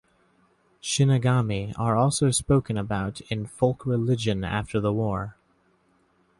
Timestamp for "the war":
4.79-5.35